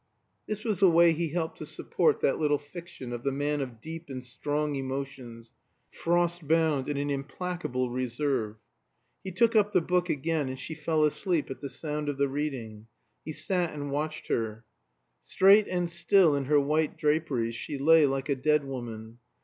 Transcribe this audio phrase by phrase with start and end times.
[0.47, 3.79] This was the way he helped to support that little fiction of the man of
[3.79, 5.53] deep and strong emotions,
[5.91, 8.55] frost bound in an implacable reserve.
[9.23, 12.27] He took up the book again, and she fell asleep at the sound of the
[12.27, 12.87] reading.
[13.23, 14.65] He sat and watched her.
[15.21, 19.19] Straight and still in her white draperies, she lay like a dead woman.